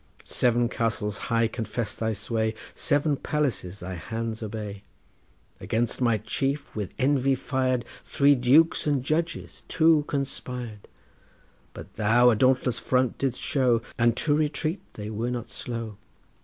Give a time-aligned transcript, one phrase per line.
[0.25, 4.81] Seven castles high confess thy sway, Seven palaces thy hands obey.
[5.59, 10.87] Against my chief, with envy fired, Three dukes and judges two conspired,
[11.75, 15.97] But thou a dauntless front didst show, And to retreat they were not slow.